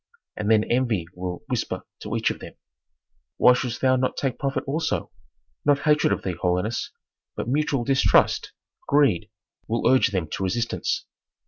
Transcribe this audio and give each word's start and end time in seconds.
And 0.35 0.49
then 0.49 0.63
envy 0.63 1.05
will 1.13 1.43
whisper 1.47 1.83
to 1.99 2.15
each 2.15 2.31
of 2.31 2.39
them: 2.39 2.55
'Why 3.37 3.53
shouldst 3.53 3.81
thou 3.81 3.97
not 3.97 4.17
profit 4.39 4.63
also?' 4.65 5.11
Not 5.63 5.77
hatred 5.81 6.11
of 6.11 6.23
thee, 6.23 6.33
holiness, 6.41 6.89
but 7.35 7.47
mutual 7.47 7.83
distrust, 7.83 8.51
greed, 8.87 9.29
will 9.67 9.87
urge 9.87 10.07
them 10.07 10.27
to 10.31 10.43
resistance." 10.43 11.05